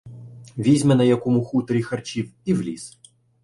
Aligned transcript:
Візьме 0.57 0.95
на 0.95 1.03
якому 1.03 1.43
хуторі 1.45 1.81
харчів 1.83 2.31
і— 2.45 2.53
в 2.53 2.61
ліс. 2.61 2.97